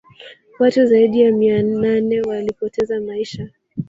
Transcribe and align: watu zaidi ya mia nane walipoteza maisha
watu 0.59 0.85
zaidi 0.85 1.21
ya 1.21 1.31
mia 1.31 1.63
nane 1.63 2.21
walipoteza 2.21 3.01
maisha 3.01 3.49